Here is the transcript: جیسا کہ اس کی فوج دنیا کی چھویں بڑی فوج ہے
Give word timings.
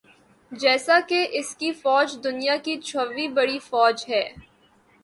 جیسا 0.51 0.99
کہ 1.09 1.19
اس 1.31 1.55
کی 1.55 1.71
فوج 1.73 2.17
دنیا 2.23 2.55
کی 2.63 2.75
چھویں 2.81 3.27
بڑی 3.35 3.59
فوج 3.59 4.05
ہے 4.09 4.23